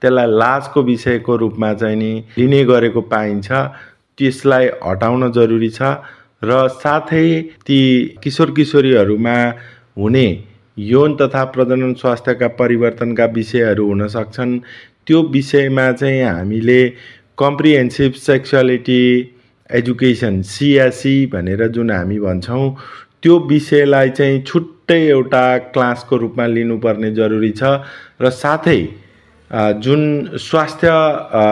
त्यसलाई 0.00 0.26
लाजको 0.32 0.82
विषयको 0.82 1.36
रूपमा 1.36 1.72
चाहिँ 1.74 1.96
नि 1.96 2.12
लिने 2.38 2.64
गरेको 2.64 3.00
पाइन्छ। 3.12 3.50
त्यसलाई 4.18 4.68
हटाउन 4.84 5.30
जरुरी 5.32 5.68
छ 5.70 5.82
र 6.44 6.68
साथै 6.76 7.26
ती 7.66 7.80
किशोर 8.22 8.50
किशोरीहरूमा 8.50 9.36
हुने 9.98 10.26
यौन 10.78 11.16
तथा 11.16 11.44
प्रजनन 11.44 11.92
स्वास्थ्यका 11.94 12.48
परिवर्तनका 12.58 13.24
विषयहरू 13.34 13.86
हुन 13.86 14.06
सक्छन्। 14.08 14.58
त्यो 15.06 15.22
विषयमा 15.22 15.90
चाहिँ 15.92 16.22
हामीले 16.22 16.80
कम्प्रिहेन्सिभ 17.38 18.12
सेक्सुअलिटी 18.12 19.04
एजुकेसन 19.70 20.40
सिएससी 20.42 21.14
भनेर 21.26 21.66
जुन 21.68 21.90
हामी 21.90 22.18
भन्छौँ 22.20 22.76
त्यो 23.22 23.38
विषयलाई 23.48 24.10
चाहिँ 24.10 24.42
छुट्टै 24.42 25.00
एउटा 25.08 25.44
क्लासको 25.74 26.16
रूपमा 26.16 26.46
लिनुपर्ने 26.46 27.10
जरुरी 27.14 27.50
छ 27.50 27.62
र 28.22 28.30
साथै 28.30 28.80
जुन 29.52 30.36
स्वास्थ्य 30.40 30.90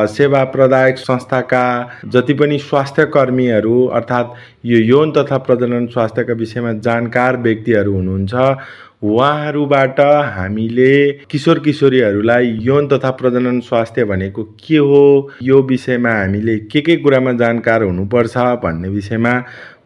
सेवा 0.09 0.42
प्रदायक 0.52 0.99
संस्थाका 0.99 1.64
जति 2.07 2.35
पनि 2.35 2.59
स्वास्थ्य 2.59 3.04
कर्मीहरू 3.14 3.85
अर्थात् 3.95 4.37
यो 4.66 4.78
यौन 4.78 5.12
तथा 5.12 5.38
प्रजनन 5.38 5.87
स्वास्थ्यका 5.87 6.35
विषयमा 6.35 6.73
जानकार 6.80 7.37
व्यक्तिहरू 7.38 7.95
हुनुहुन्छ 7.95 8.57
उहाँहरूबाट 9.02 10.00
हामीले 10.30 10.90
किशोर 11.30 11.59
किशोरीहरूलाई 11.59 12.49
यौन 12.62 12.88
तथा 12.88 13.11
प्रजनन 13.21 13.61
स्वास्थ्य 13.61 14.04
भनेको 14.04 14.45
के 14.61 14.76
हो 14.78 15.30
यो 15.42 15.62
विषयमा 15.69 16.12
हामीले 16.12 16.59
के 16.66 16.80
के 16.80 16.97
कुरामा 16.97 17.33
जानकार 17.38 17.83
हुनुपर्छ 17.83 18.37
भन्ने 18.64 18.88
विषयमा 18.88 19.38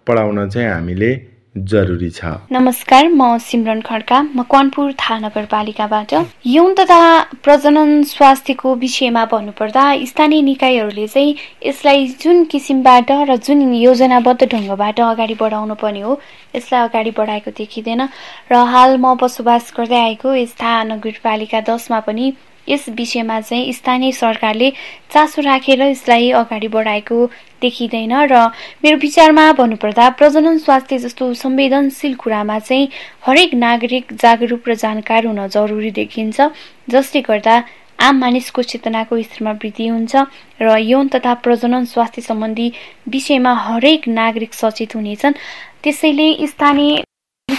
पढाउन 0.07 0.49
चाहिँ 0.49 0.69
हामीले 0.69 1.15
जरुरी 1.55 2.09
छ। 2.11 2.25
नमस्कार 2.53 3.09
म 3.09 3.39
सिमरन 3.39 3.81
खड्का 3.81 4.21
म 4.23 4.43
कनपुर 4.51 4.93
थाहा 4.93 5.19
नगरपालिकाबाट। 5.19 6.13
यौन 6.47 6.75
तथा 6.75 7.03
प्रजनन 7.43 8.03
स्वास्थ्यको 8.03 8.75
विषयमा 8.75 9.25
भन्नुपर्दा 9.33 9.85
स्थानीय 10.05 10.43
निकायहरूले 10.43 11.07
चाहिँ 11.07 11.35
यसलाई 11.63 12.07
जुन 12.23 12.45
किसिमबाट 12.51 13.11
र 13.31 13.37
जुन 13.39 13.63
योजनाबद्ध 13.75 14.43
ढङ्गबाट 14.45 15.01
अगाडि 15.01 15.35
बढाउनु 15.41 15.75
पर्ने 15.79 16.01
हो 16.01 16.19
यसलाई 16.57 16.89
अगाडि 16.89 17.11
बढाएको 17.19 17.51
देखिँदैन। 17.55 18.03
र 18.51 18.55
हाल 18.73 18.97
म 18.99 19.15
बसोबास 19.15 19.73
गर्दै 19.79 20.01
आएको 20.01 20.35
यस 20.35 20.55
थाहा 20.59 20.83
नगरपालिका 20.91 21.61
दसमा 21.71 22.01
पनि 22.03 22.33
यस 22.69 22.89
विषयमा 22.97 23.41
चाहिँ 23.41 23.73
स्थानीय 23.73 24.13
सरकारले 24.13 24.71
चासो 25.13 25.43
राखेर 25.43 25.83
यसलाई 25.83 26.31
अगाडि 26.41 26.69
बढाएको 26.69 27.27
देखिँदैन 27.63 28.13
र 28.33 28.41
मेरो 28.85 28.97
विचारमा 28.99 29.53
भन्नुपर्दा 29.53 30.09
प्रजनन 30.19 30.59
स्वास्थ्य 30.59 30.99
जस्तो 30.99 31.33
संवेदनशील 31.35 32.15
कुरामा 32.15 32.59
चाहिँ 32.59 32.89
हरेक 33.27 33.55
नागरिक 33.55 34.13
जागरुक 34.23 34.69
र 34.69 34.75
जानकार 34.75 35.27
हुन 35.27 35.47
जरुरी 35.49 35.91
देखिन्छ 35.91 36.51
जसले 36.91 37.21
गर्दा 37.23 37.63
आम 38.01 38.19
मानिसको 38.19 38.63
चेतनाको 38.63 39.23
स्तरमा 39.23 39.53
वृद्धि 39.63 39.87
हुन्छ 39.89 40.17
र 40.61 40.77
यौन 40.81 41.09
तथा 41.09 41.35
प्रजनन 41.45 41.85
स्वास्थ्य 41.85 42.23
सम्बन्धी 42.23 42.73
विषयमा 43.09 43.53
हरेक 43.65 44.09
नागरिक 44.09 44.55
सचेत 44.55 44.95
हुनेछन्। 44.95 45.39
त्यसैले 45.83 46.29
स्थानीय 46.47 47.03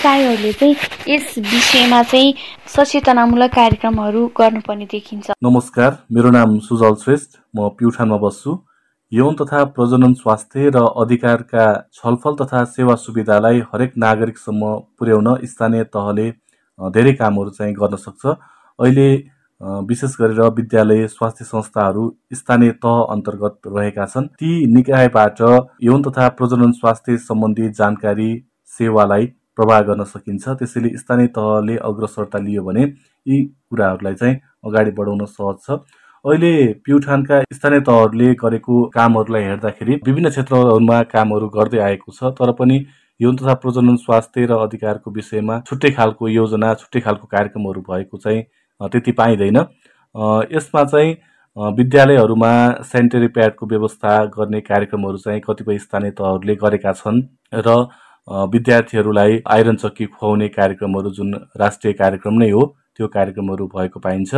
निकायहरूले 0.05 0.51
चाहिँ 0.53 0.75
यस 1.09 1.33
विषयमा 1.43 2.01
चाहिँ 2.03 2.33
सचेतनामूलक 2.69 3.51
कार्यक्रमहरू 3.51 4.25
गर्नुपर्ने 4.37 4.85
देखिन्छ। 4.85 5.31
नमस्कार 5.43 5.97
मेरो 6.13 6.29
नाम 6.29 6.57
सुजल 6.61 6.95
श्रेष्ठ 7.03 7.37
म 7.55 7.69
प्युठानमा 7.73 8.17
बस्छु। 8.21 8.51
यौन 9.11 9.35
तथा 9.35 9.63
प्रजनन 9.73 10.13
स्वास्थ्य 10.13 10.69
र 10.75 10.83
अधिकारका 11.01 11.65
छलफल 11.93 12.35
तथा 12.35 12.63
सेवा 12.69 12.95
सुविधालाई 12.95 13.59
हरेक 13.71 13.93
नागरिकसम्म 13.97 14.73
पुर्याउन 14.99 15.29
स्थानीय 15.43 15.83
तहले 15.89 16.29
धेरै 16.79 17.13
कामहरू 17.15 17.49
चाहिँ 17.57 17.73
गर्न 17.73 17.97
सक्छ। 17.97 18.25
अहिले 18.79 19.07
विशेष 19.89 20.15
गरेर 20.19 20.41
विद्यालय 20.57 21.07
स्वास्थ्य 21.07 21.45
संस्थाहरू 21.45 22.03
स्थानीय 22.33 22.71
तह 22.85 22.99
अन्तर्गत 23.15 23.57
रहेका 23.69 24.05
छन्। 24.05 24.27
ती 24.37 24.51
निकायबाट 24.75 25.41
यौन 25.83 26.03
तथा 26.09 26.29
प्रजनन 26.37 26.71
स्वास्थ्य 26.77 27.17
सम्बन्धी 27.25 27.69
जानकारी 27.81 28.29
सेवालाई 28.77 29.27
प्रवाह 29.57 29.81
गर्न 29.89 30.03
सकिन्छ। 30.05 30.47
त्यसैले 30.59 30.89
स्थानीय 30.97 31.27
तहले 31.35 31.75
अग्रसरता 31.89 32.39
लियो 32.39 32.63
भने 32.63 32.83
यी 32.83 33.43
कुराहरूलाई 33.69 34.15
चाहिँ 34.15 34.35
अगाडि 34.65 34.91
बढाउन 34.97 35.25
सहज 35.27 35.57
छ। 35.65 35.79
अहिले 36.25 36.51
प्युठानका 36.85 37.41
स्थानीय 37.53 37.79
तहहरूले 37.87 38.33
गरेको 38.35 38.83
कामहरूलाई 38.93 39.43
हेर्दाखेरि 39.43 39.99
विभिन्न 40.05 40.29
क्षेत्रहरूमा 40.29 41.01
कामहरू 41.11 41.49
गर्दै 41.55 41.79
आएको 41.87 42.11
छ 42.11 42.31
तर 42.39 42.51
पनि 42.59 42.77
यौन 43.19 43.35
तथा 43.37 43.53
प्रजनन 43.63 43.95
स्वास्थ्य 43.97 44.45
र 44.45 44.57
अधिकारको 44.61 45.11
विषयमा 45.11 45.59
छुट्टै 45.67 45.91
खालको 45.97 46.27
योजना 46.29 46.73
छुट्टै 46.81 47.01
खालको 47.01 47.27
कार्यक्रमहरू 47.27 47.81
भएको 47.89 48.17
चाहिँ 48.17 48.41
त्यति 48.81 49.11
पाइँदैन। 49.19 49.57
यसमा 50.51 50.83
चाहिँ 50.85 51.13
विद्यालयहरूमा 51.57 52.51
सेनिटरी 52.83 53.27
प्याडको 53.35 53.65
व्यवस्था 53.67 54.15
गर्ने 54.33 54.61
कार्यक्रमहरू 54.61 55.17
चाहिँ 55.19 55.41
कतिपय 55.45 55.77
स्थानीय 55.79 56.11
तहहरूले 56.17 56.55
गरेका 56.57 56.93
छन् 56.95 57.21
र 57.61 57.77
विद्यार्थीहरूलाई 58.27 59.41
आइरन 59.47 59.75
चक्की 59.77 60.05
खुवाउने 60.07 60.47
कार्यक्रमहरू 60.49 61.09
जुन 61.11 61.33
राष्ट्रिय 61.57 61.93
कार्यक्रम 61.95 62.33
नै 62.39 62.49
हो 62.51 62.65
त्यो 62.97 63.07
कार्यक्रमहरू 63.09 63.67
भएको 63.67 63.99
पाइन्छ। 63.99 64.35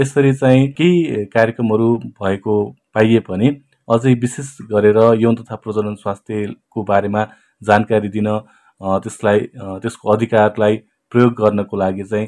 यसरी 0.00 0.32
चाहिँ 0.34 0.66
केही 0.72 1.24
कार्यक्रमहरू 1.34 1.88
भएको 1.98 2.54
पाइए 2.94 3.20
पनि 3.28 3.48
अझै 3.88 4.14
विशेष 4.22 4.50
गरेर 4.70 4.98
यौन 5.20 5.34
तथा 5.36 5.56
प्रजनन 5.56 5.94
स्वास्थ्यको 5.96 6.82
बारेमा 6.84 7.26
जानकारी 7.62 8.08
दिन 8.08 8.28
त्यसलाई 9.04 9.40
त्यसको 9.56 10.12
अधिकारलाई 10.12 10.76
प्रयोग 11.12 11.32
गर्नको 11.40 11.76
लागि 11.76 12.04
चाहिँ 12.04 12.26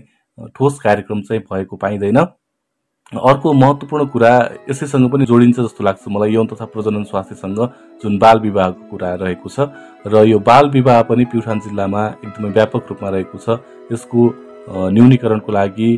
ठोस 0.57 0.79
कार्यक्रम 0.81 1.21
चाहिँ 1.23 1.43
भएको 1.43 1.77
पाइँदैन। 1.77 2.19
अर्को 3.13 3.53
महत्त्वपूर्ण 3.53 4.05
कुरा 4.07 4.31
यसैसँग 4.71 5.11
पनि 5.11 5.25
जोडिन्छ 5.27 5.59
जस्तो 5.59 5.85
लाग्छ 5.85 6.03
मलाई 6.15 6.31
यौन 6.33 6.47
तथा 6.47 6.65
प्रजनन 6.71 7.05
स्वास्थ्यसँग 7.11 7.59
जुन 8.03 8.19
बाल 8.23 8.39
विवाहको 8.41 8.87
कुरा 8.91 9.15
रहेको 9.23 9.49
छ 9.51 9.67
र 10.07 10.23
यो 10.31 10.39
बाल 10.39 10.71
विवाह 10.71 11.03
पनि 11.11 11.25
प्युठान 11.27 11.61
जिल्लामा 11.61 12.03
एकदमै 12.23 12.51
व्यापक 12.55 12.87
रूपमा 12.91 13.09
रहेको 13.11 13.39
छ। 13.39 13.59
यसको 13.91 14.21
न्यूनीकरणको 14.95 15.53
लागि 15.53 15.91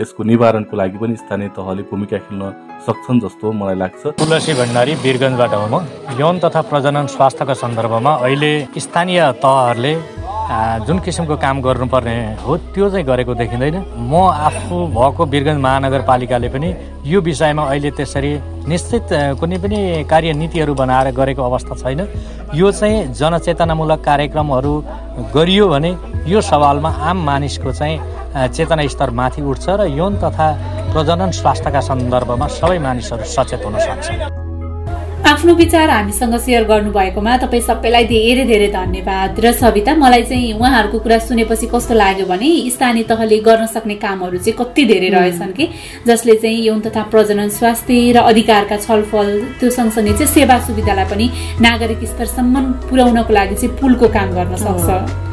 यसको 0.00 0.24
निवारणको 0.24 0.76
लागि 0.76 0.96
पनि 0.96 1.16
स्थानीय 1.20 1.48
तहले 1.52 1.82
भूमिका 1.92 2.18
खेल्न 2.24 2.42
सक्छन् 2.88 3.20
जस्तो 3.20 3.52
मलाई 3.52 3.76
लाग्छ। 3.76 4.16
तुलसी 4.16 4.52
भण्डारी 4.56 4.92
वीरगञ्जबाट 5.04 5.52
हो 5.60 5.66
म। 5.68 5.84
यौन 6.16 6.38
तथा 6.40 6.60
प्रजनन 6.72 7.06
स्वास्थ्यको 7.12 7.54
सन्दर्भमा 7.64 8.12
अहिले 8.24 8.52
स्थानीय 8.80 9.20
तहहरूले 9.44 9.92
जुन 10.86 10.98
किसिमको 11.02 11.36
काम 11.36 11.60
गर्नुपर्ने 11.60 12.16
हो 12.46 12.56
त्यो 12.74 12.88
चाहिँ 12.90 13.06
गरेको 13.06 13.34
देखिँदैन। 13.34 13.76
म 13.98 14.14
आफू 14.46 14.76
भएको 14.94 15.24
वीरगञ्ज 15.26 15.58
महानगरपालिकाले 15.58 16.48
पनि 16.54 16.68
यो 17.04 17.20
विषयमा 17.20 17.62
अहिले 17.66 17.90
त्यसरी 17.90 18.32
निश्चित 18.70 19.08
कुनै 19.40 19.58
पनि 19.58 19.78
कार्यनीतिहरू 20.10 20.74
बनाएर 20.74 21.10
गरेको 21.18 21.42
अवस्था 21.42 21.74
छैन। 21.82 22.00
यो 22.54 22.70
चाहिँ 22.70 23.12
जनचेतनामूलक 23.18 24.00
कार्यक्रमहरू 24.04 24.74
गरियो 25.34 25.66
भने 25.68 25.90
यो 26.30 26.40
सवालमा 26.40 26.90
आम 27.10 27.18
मानिसको 27.26 27.72
चाहिँ 27.72 28.48
चेतना 28.54 28.86
स्तर 28.86 29.10
माथि 29.10 29.42
उठ्छ 29.42 29.66
र 29.68 29.90
यौन 29.98 30.16
तथा 30.22 30.46
प्रजनन 30.94 31.30
स्वास्थ्यका 31.42 31.80
सन्दर्भमा 31.90 32.46
सबै 32.54 32.78
मानिसहरू 32.78 33.24
सचेत 33.34 33.64
हुन 33.66 33.78
सक्छ 33.82 34.35
आफ्नो 35.36 35.54
विचार 35.54 35.90
हामीसँग 35.90 36.34
सेयर 36.40 36.64
गर्नुभएकोमा 36.64 37.36
तपाईँ 37.36 37.62
सबैलाई 37.62 38.04
धेरै 38.08 38.44
धेरै 38.48 38.68
धन्यवाद। 38.72 39.40
र 39.44 39.52
सविता 39.52 39.94
मलाई 39.94 40.22
चाहिँ 40.32 40.52
उहाँहरूको 40.56 40.98
कुरा 41.04 41.18
सुनेपछि 41.28 41.66
कस्तो 41.68 41.94
लाग्यो 41.94 42.26
भने 42.26 42.48
स्थानीय 42.72 43.04
तहले 43.04 43.38
गर्न 43.44 43.66
सक्ने 43.68 43.94
कामहरू 44.00 44.38
चाहिँ 44.40 44.56
कति 44.56 44.84
धेरै 44.88 45.08
रहेछन् 45.12 45.52
कि 45.52 45.68
जसले 46.08 46.34
चाहिँ 46.40 46.64
यौन 46.64 46.80
तथा 46.88 47.02
प्रजनन 47.12 47.48
स्वास्थ्य 47.52 48.12
र 48.16 48.24
अधिकारका 48.32 48.76
छलफल 48.80 49.28
त्यो 49.60 49.70
सँगसँगै 49.76 50.12
चाहिँ 50.16 50.32
सेवा 50.32 50.58
सुविधालाई 50.64 51.04
पनि 51.12 51.26
नागरिक 51.60 52.08
स्तरसम्म 52.16 52.88
पुर्याउनको 52.88 53.32
लागि 53.36 53.54
चाहिँ 53.60 53.76
पुलको 53.76 54.08
काम 54.16 54.32
गर्न 54.32 54.56
सक्छ। 54.56 55.25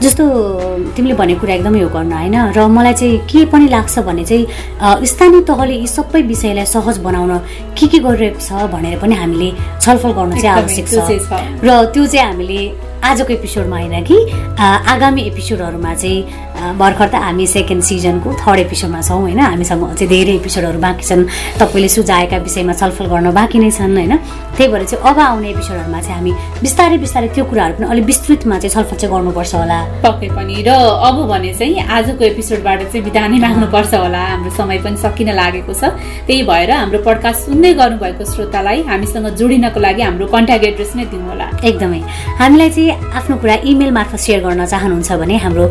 जस्तो 0.00 0.24
तिमीले 0.96 1.14
भनेको 1.14 1.40
कुरा 1.40 1.54
एकदमै 1.54 1.80
हो 1.80 1.88
गर्न 1.92 2.12
होइन? 2.12 2.36
र 2.56 2.58
मलाई 2.66 2.94
चाहिँ 3.00 3.18
के 3.28 3.44
पनि 3.52 3.68
लाग्छ 3.68 3.98
भने 4.08 4.24
चाहिँ 4.24 5.06
स्थानीय 5.06 5.40
तहले 5.44 5.74
यी 5.76 5.86
सबै 5.86 6.22
विषयलाई 6.24 6.66
सहज 6.66 6.98
बनाउन 7.04 7.32
के 7.76 7.86
के 7.86 7.98
गरिरहेको 8.00 8.40
छ 8.40 8.70
भनेर 8.72 8.98
पनि 9.00 9.14
हामीले 9.20 9.50
छलफल 9.80 10.12
गर्न 10.18 10.32
चाहिँ 10.40 10.56
आवश्यक 10.56 10.86
छ। 10.88 10.96
र 11.64 11.68
त्यो 11.92 12.06
चाहिँ 12.06 12.26
हामीले 12.26 12.60
आजको 13.00 13.32
एपिसोडमा 13.32 13.76
होइन 13.76 14.04
कि 14.04 14.16
आगामी 14.60 15.22
एपिसोडहरूमा 15.30 15.94
चाहिँ 15.94 16.49
भर्खर 16.60 17.08
त 17.08 17.14
हामी 17.14 17.46
सेकेन्ड 17.46 17.82
सिजनको 17.82 18.28
थर्ड 18.40 18.58
एपिसोडमा 18.60 19.00
छौँ 19.00 19.20
होइन? 19.20 19.40
हामीसँग 19.40 19.82
अझै 19.90 20.06
धेरै 20.06 20.34
एपिसोडहरू 20.40 20.78
बाँकी 20.78 21.04
छन्। 21.08 21.22
तपाईँले 21.60 21.88
सुझाएका 21.88 22.36
विषयमा 22.46 22.72
छलफल 22.80 23.06
गर्न 23.12 23.30
बाँकी 23.32 23.58
नै 23.58 23.70
छन् 23.70 23.96
होइन? 23.96 24.14
त्यही 24.56 24.68
भएर 24.72 24.84
चाहिँ 24.84 25.04
अब 25.08 25.18
आउने 25.18 25.48
एपिसोडहरूमा 25.50 26.00
चाहिँ 26.00 26.16
हामी 26.20 26.32
बिस्तारै 26.60 26.96
बिस्तारै 27.00 27.28
त्यो 27.32 27.44
कुराहरू 27.48 27.74
पनि 27.80 27.86
अलिक 27.90 28.04
विस्तृतमा 28.04 28.56
चाहिँ 28.60 28.74
छलफल 28.76 28.96
चाहिँ 29.00 29.12
गर्नुपर्छ 29.14 29.54
होला। 29.54 29.78
पक्कै 30.04 30.28
पनि। 30.36 30.56
र 30.66 30.70
अब 31.08 31.16
भने 31.32 31.52
चाहिँ 31.56 31.80
आजको 31.80 32.22
एपिसोडबाट 32.24 32.80
चाहिँ 32.92 33.04
बिदा 33.08 33.22
नै 33.26 33.38
माग्नुपर्छ 33.40 33.94
होला। 33.94 34.20
हाम्रो 34.20 34.50
समय 34.52 34.78
पनि 34.84 34.96
सकिन 35.00 35.28
लागेको 35.40 35.72
छ। 35.72 35.96
त्यही 36.28 36.42
भएर 36.44 36.70
हाम्रो 36.70 36.98
पडकास्ट 37.08 37.40
सुन्दै 37.48 37.72
गर्नुभएको 37.80 38.24
श्रोतालाई 38.24 38.78
हामीसँग 38.90 39.26
जोडिनको 39.40 39.80
लागि 39.80 40.02
हाम्रो 40.02 40.26
कन्ट्याक्ट 40.28 40.64
एड्रेस 40.70 40.92
नै 40.96 41.04
दिउँ 41.08 41.24
होला। 41.24 41.46
एकदमै। 41.64 42.00
हामीलाई 42.36 42.70
चाहिँ 42.76 42.90
आफ्नो 43.16 43.34
कुरा 43.40 43.56
इमेल 43.64 43.90
मार्फत 43.96 44.20
सेयर 44.20 44.40
गर्न 44.44 44.66
चाहनुहुन्छ 44.66 45.10
भने 45.20 45.36
हाम्रो 45.40 45.64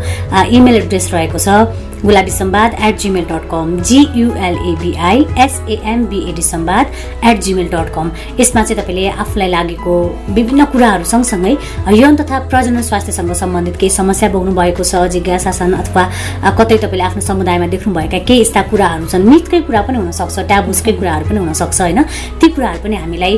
इमेल 0.58 0.79
एड्रेस 0.80 1.10
रहेको 1.14 1.40
छ 1.40 1.60
Gulabi 2.06 2.32
Sambad 2.32 2.76
at 2.88 2.98
gmail 2.98 3.24
dot 3.30 3.46
com 3.52 3.76
G U L A B I 3.84 5.26
S A M B A D 5.46 6.42
Sambad 6.42 6.92
at 7.26 7.42
gmail 7.44 7.68
dot 7.68 7.90
com 7.96 8.12
यसमा 8.40 8.64
चाहिँ 8.64 8.82
तपाईँले 8.82 9.08
आफूलाई 9.24 9.50
लागेको 9.50 9.96
विभिन्न 10.30 10.66
कुराहरू 10.74 11.04
सँगसँगै 11.04 11.56
यौन 11.94 12.16
तथा 12.16 12.40
प्रजनन 12.48 12.82
स्वास्थ्यसँग 12.82 13.34
सम्बन्धित 13.42 13.76
केही 13.76 13.90
समस्या 13.90 14.30
बोक्नु 14.30 14.52
भएको 14.56 14.84
छ 14.84 15.04
जिज्ञासा 15.16 15.52
छन् 15.52 15.74
अथवा 15.76 16.04
कतै 16.60 16.78
तपाईँले 16.78 17.04
आफ्नो 17.04 17.22
समुदायमा 17.22 17.68
देख्नुभएका 17.76 18.20
केही 18.24 18.42
यस्ता 18.42 18.62
कुराहरू 18.72 19.06
छन् 19.12 19.28
मिथकै 19.30 19.62
कुरा 19.68 19.82
पनि 19.84 19.98
हुनसक्छ 20.00 20.40
ट्याबुसकै 20.48 20.92
कुराहरू 21.00 21.26
पनि 21.30 21.40
हुनसक्छ 21.44 21.82
होइन? 21.82 22.00
ती 22.40 22.48
कुराहरू 22.56 22.80
पनि 22.84 22.96
हामीलाई 22.96 23.34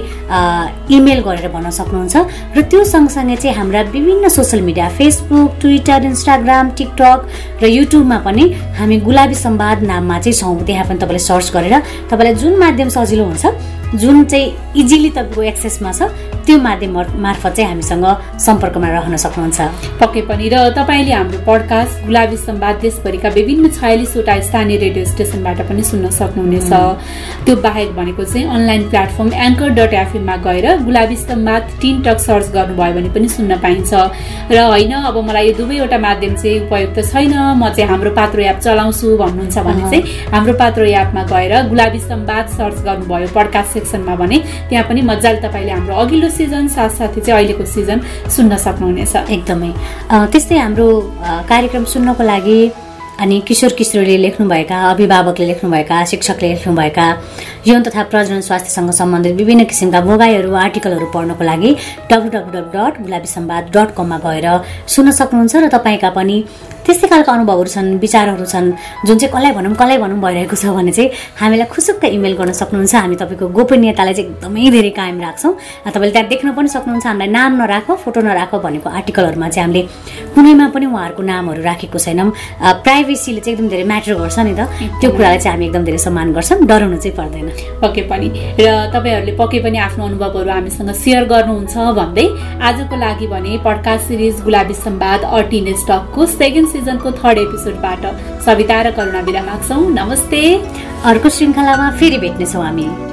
इमेल 0.97 1.19
गरेर 1.25 1.49
भन्न 1.49 1.69
सक्नुहुन्छ 1.79 2.15
र 2.57 2.61
त्यो 2.69 2.83
सँगसँगै 2.93 3.35
चाहिँ 3.41 3.57
हाम्रा 3.57 3.81
विभिन्न 3.89 4.29
social 4.29 4.61
media 4.63 4.89
Facebook 5.01 5.49
Twitter 5.61 6.05
Instagram 6.05 6.69
TikTok 6.77 7.19
र 7.61 7.65
युट्युबमा 7.67 8.17
पनि 8.25 8.43
हामी 8.77 8.97
गुलाबी 9.07 9.35
सम्वाद 9.35 9.83
नाममा 9.83 10.19
चाहिँ 10.19 10.37
छौँ। 10.39 10.65
त्यहाँ 10.65 10.85
पनि 10.87 10.97
तपाईँले 10.99 11.19
सर्च 11.19 11.47
गरेर 11.53 11.75
तपाईँलाई 12.09 12.35
जुन 12.41 12.53
माध्यम 12.59 12.89
सजिलो 12.89 13.23
हुन्छ 13.25 13.45
जुन 13.95 14.23
चाहिँ 14.25 14.53
इजिली 14.75 15.09
तपाईँको 15.09 15.41
एक्सेसमा 15.43 15.91
छ 15.91 16.03
त्यो 16.45 16.57
माध्यम 16.57 16.91
मार्फत 17.21 17.53
चाहिँ 17.55 17.69
हामीसँग 17.69 18.05
सम्पर्कमा 18.39 18.87
रहन 18.89 19.15
सक्नुहुन्छ। 19.15 19.61
पक्कै 19.99 20.21
पनि 20.25 20.49
र 20.49 20.69
तपाईँले 20.73 21.13
हाम्रो 21.13 21.39
पडकास्ट 21.45 22.05
गुलाबी 22.05 22.37
सम्वाद 22.37 22.75
देशभरिका 22.81 23.29
विभिन्न 23.29 23.69
छयालिसवटा 23.69 24.39
स्थानीय 24.41 24.77
रेडियो 24.77 25.05
स्टेसनबाट 25.05 25.61
पनि 25.69 25.83
सुन्न 25.83 26.09
सक्नुहुनेछ। 26.09 26.71
त्यो 27.45 27.55
बाहेक 27.61 27.89
भनेको 27.95 28.23
चाहिँ 28.23 28.47
अनलाइन 28.47 28.89
प्लेटफर्म 28.89 29.29
एङ्कर 29.45 29.69
डट 29.77 29.93
एफएममा 29.93 30.35
गएर 30.47 30.65
Gulabi 30.81 31.15
Sambad 31.15 31.61
teen 31.81 32.01
talk 32.01 32.17
search 32.19 32.47
गर्नुभयो 32.55 32.93
भने 32.95 33.09
पनि 33.13 33.29
सुन्न 33.29 33.59
पाइन्छ। 33.61 33.93
र 34.49 34.57
होइन 34.71 34.93
अब 35.11 35.17
मलाई 35.27 35.47
यो 35.47 35.53
दुवैवटा 35.57 35.97
माध्यम 35.99 36.33
चाहिँ 36.41 36.59
उपयुक्त 36.65 36.99
छैन। 37.11 37.33
म 37.53 37.69
चाहिँ 37.69 37.89
हाम्रो 37.91 38.11
पात्रो 38.17 38.41
एप 38.41 38.59
चलाउँछु 38.65 39.17
भन्नुहुन्छ 39.17 39.57
भने 39.67 39.83
चाहिँ 39.91 40.03
हाम्रो 40.33 40.53
पात्रो 40.57 40.85
एपमा 40.85 41.23
गएर 41.29 41.53
गुलाबी 41.69 41.99
सम्वाद 41.99 42.47
सर्च 42.57 42.81
गर्नुभयो 42.81 43.27
पडकास्ट 43.35 43.79
सेक्सनमा 43.81 44.15
भने 44.21 44.37
त्यहाँ 44.69 44.85
पनि 44.85 45.01
मजाले 45.01 45.39
तपाईँले 45.41 45.71
हाम्रो 45.73 45.93
अघिल्लो 46.05 46.29
सिजन 46.29 46.67
साथसाथै 46.77 47.21
चाहिँ 47.25 47.37
अहिलेको 47.41 47.65
सिजन 47.65 47.97
सुन्न 48.29 48.51
सक्नुहुनेछ। 48.65 49.15
एकदमै। 49.35 49.71
त्यस्तै 50.31 50.57
हाम्रो 50.61 50.87
कार्यक्रम 51.49 51.83
सुन्नको 51.93 52.23
लागि 52.23 52.59
अनि 53.21 53.39
किशोर 53.47 53.73
किशोरीले 53.79 54.17
लेख्नुभएका 54.17 54.77
अभिभावकले 54.89 55.45
लेख्नुभएका 55.45 56.03
शिक्षकले 56.11 56.47
लेख्नुभएका 56.53 57.05
यौन 57.67 57.83
तथा 57.83 58.03
प्रजनन 58.11 58.41
स्वास्थ्यसँग 58.49 58.91
सम्बन्धित 59.01 59.35
विभिन्न 59.41 59.63
किसिमका 59.71 60.01
भोगाईहरू 60.09 60.53
आर्टिकलहरू 60.65 61.07
पढ्नको 61.13 61.43
लागि 61.43 61.75
W 62.11 62.29
W 62.35 62.51
W 62.57 62.71
dot 62.75 63.01
Gulabi 63.05 63.27
Sambad 63.37 63.69
dot 63.77 63.95
कममा 63.97 64.17
गएर 64.25 64.47
सुन्न 64.95 65.11
सक्नुहुन्छ 65.21 65.55
र 65.55 65.67
तपाईँका 65.77 66.09
पनि 66.17 66.37
त्यस्तै 66.85 67.07
खालको 67.07 67.31
अनुभवहरू 67.31 67.69
छन् 67.69 67.89
विचारहरू 68.01 68.45
छन् 68.53 68.67
जुन 69.05 69.17
चाहिँ 69.21 69.31
कसलाई 69.33 69.51
भनौँ 69.53 69.73
कसलाई 69.77 69.97
भनौँ 70.01 70.17
भइरहेको 70.17 70.55
छ 70.57 70.73
भने 70.73 70.91
चाहिँ 70.91 71.09
हामीलाई 71.37 71.67
खुसुक्क 71.69 72.03
इमेल 72.17 72.33
गर्न 72.41 72.51
सक्नुहुन्छ। 72.57 72.95
हामी 72.95 73.15
तपाईँको 73.21 73.47
गोपनीयतालाई 73.53 74.13
चाहिँ 74.17 74.29
एकदमै 74.33 74.69
धेरै 74.73 74.89
कायम 74.97 75.21
राख्छौँ 75.21 75.53
तपाईँले 75.93 76.11
त्यहाँ 76.11 76.29
देख्न 76.33 76.47
पनि 76.57 76.67
सक्नुहुन्छ। 76.73 77.05
हामीलाई 77.05 77.29
नाम 77.37 77.51
नराख 77.61 77.87
फोटो 78.01 78.19
नराख 78.25 78.51
भनेको 78.65 78.89
आर्टिकलहरूमा 78.89 79.47
चाहिँ 79.53 79.65
हामीले 79.65 79.81
कुनैमा 80.33 80.65
पनि 80.73 80.85
उहाँहरूको 80.89 81.21
नामहरू 81.21 81.61
राखेको 81.69 81.99
छैनौँ। 82.01 82.29
प्राइभेसीले 83.11 83.39
चाहिँ 83.41 83.55
एकदम 83.55 83.67
धेरै 83.69 83.83
म्याटर 83.83 84.13
गर्छ 84.15 84.39
नि 84.39 84.53
त। 84.55 84.61
त्यो 85.01 85.09
कुरालाई 85.11 85.37
चाहिँ 85.43 85.51
हामी 85.51 85.65
एकदम 85.67 85.83
धेरै 85.83 85.99
सम्मान 85.99 86.27
गर्छौँ 86.31 86.63
डराउनु 86.63 86.97
चाहिँ 87.03 87.15
पर्दैन। 87.19 87.47
पक्कै 87.83 88.03
पनि। 88.07 88.27
र 88.55 88.67
तपाईँहरूले 88.95 89.33
पक्कै 89.35 89.59
पनि 89.59 89.77
आफ्नो 89.87 90.03
अनुभवहरू 90.07 90.51
हामीसँग 90.51 90.91
सेयर 90.95 91.23
गर्नुहुन्छ 91.27 91.75
भन्दै 91.99 92.25
आजको 92.63 92.95
लागि 92.95 93.27
भने 93.27 93.51
पडकास्ट 93.67 94.03
सिरिज 94.07 94.35
गुलाबी 94.47 94.75
सम्वाद 94.79 95.21
अर्टिन 95.27 95.67
स्टकको 95.83 96.21
सेकेन्ड 96.39 96.67
सिजनको 96.71 97.11
थर्ड 97.19 97.37
एपिसोडबाट 97.45 98.03
सविता 98.47 98.81
र 98.81 98.87
करुणा 98.95 99.21
बिरा 99.27 99.41
माग्छौँ। 99.43 99.83
नमस्ते। 99.91 100.41
अर्को 101.11 101.27
श्रृङ्खलामा 101.35 101.87
फेरि 101.99 102.17
भेट्नेछौँ 102.23 102.63
हामी। 102.63 103.10